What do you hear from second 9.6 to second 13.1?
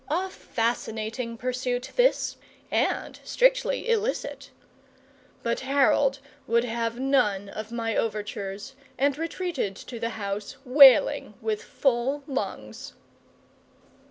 to the house wailing with full lungs.